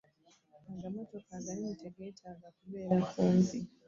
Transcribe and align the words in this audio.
Agamotoka 0.75 1.31
aganene 1.39 1.75
tegeetaaga 1.81 2.47
kubeera 2.57 2.95
kumpi. 3.11 3.59